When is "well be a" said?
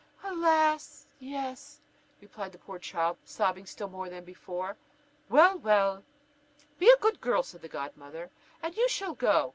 5.59-6.97